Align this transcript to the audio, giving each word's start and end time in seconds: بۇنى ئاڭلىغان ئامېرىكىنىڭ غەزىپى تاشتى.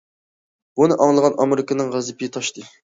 بۇنى 0.81 0.97
ئاڭلىغان 1.05 1.39
ئامېرىكىنىڭ 1.45 1.95
غەزىپى 1.99 2.35
تاشتى. 2.37 2.71